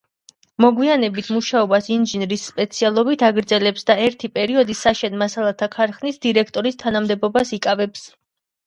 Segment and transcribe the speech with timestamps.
[0.63, 8.11] მოგვიანებით მუშაობას ინჟინრის სპეციალობით აგრძელებს და ერთი პერიოდი საშენ მასალათა ქარხნის დირექტორის თანამდებობას იკავებს.